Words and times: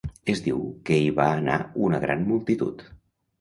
Es 0.31 0.39
diu 0.45 0.63
que 0.89 0.97
hi 1.01 1.11
va 1.19 1.27
anar 1.41 1.59
una 1.89 2.01
gran 2.07 2.25
multitud. 2.31 2.83